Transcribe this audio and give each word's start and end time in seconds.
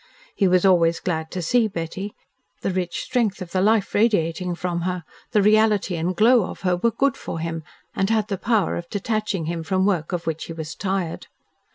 He 0.33 0.47
was 0.47 0.65
always 0.65 0.99
glad 0.99 1.29
to 1.29 1.43
see 1.43 1.67
Betty. 1.67 2.15
The 2.61 2.71
rich 2.71 3.01
strength 3.03 3.39
of 3.39 3.51
the 3.51 3.61
life 3.61 3.93
radiating 3.93 4.55
from 4.55 4.81
her, 4.81 5.03
the 5.31 5.43
reality 5.43 5.95
and 5.95 6.15
glow 6.15 6.45
of 6.47 6.61
her 6.61 6.75
were 6.75 6.89
good 6.89 7.15
for 7.15 7.37
him 7.37 7.63
and 7.95 8.09
had 8.09 8.27
the 8.27 8.39
power 8.39 8.77
of 8.77 8.89
detaching 8.89 9.45
him 9.45 9.61
from 9.61 9.85
work 9.85 10.11
of 10.11 10.25
which 10.25 10.45
he 10.45 10.53
was 10.53 10.73
tired. 10.73 11.27